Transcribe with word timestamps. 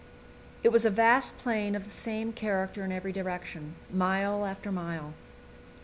It 0.63 0.69
was 0.69 0.83
a 0.83 0.89
vast 0.89 1.37
plain 1.37 1.75
of 1.75 1.83
the 1.83 1.91
same 1.91 2.33
character 2.33 2.83
in 2.83 2.91
every 2.91 3.11
direction, 3.11 3.75
mile 3.91 4.45
after 4.47 4.71
mile. 4.71 5.13